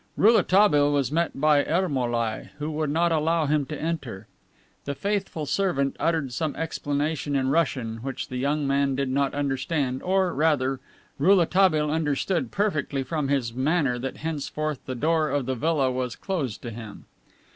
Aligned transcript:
Rouletabille 0.17 0.91
was 0.91 1.11
met 1.11 1.39
by 1.39 1.63
Ermolai, 1.63 2.49
who 2.57 2.71
would 2.71 2.89
not 2.89 3.11
allow 3.11 3.45
him 3.45 3.67
to 3.67 3.79
enter. 3.79 4.25
The 4.85 4.95
faithful 4.95 5.45
servant 5.45 5.95
uttered 5.99 6.33
some 6.33 6.55
explanation 6.55 7.35
in 7.35 7.49
Russian, 7.51 7.97
which 7.97 8.27
the 8.27 8.37
young 8.37 8.65
man 8.65 8.95
did 8.95 9.09
not 9.11 9.35
understand, 9.35 10.01
or, 10.01 10.33
rather, 10.33 10.79
Rouletabille 11.19 11.91
understood 11.91 12.49
perfectly 12.49 13.03
from 13.03 13.27
his 13.27 13.53
manner 13.53 13.99
that 13.99 14.17
henceforth 14.17 14.83
the 14.87 14.95
door 14.95 15.29
of 15.29 15.45
the 15.45 15.53
villa 15.53 15.91
was 15.91 16.15
closed 16.15 16.63
to 16.63 16.71
him. 16.71 17.05